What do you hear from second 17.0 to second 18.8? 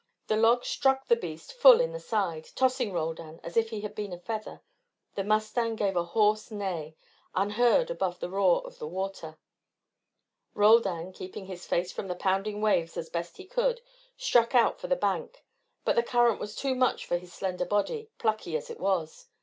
for his slender body, plucky as it